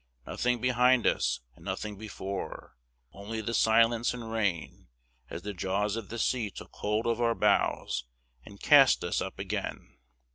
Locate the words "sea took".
6.17-6.73